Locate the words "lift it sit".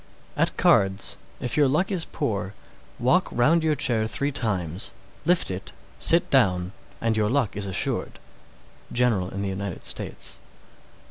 5.25-6.27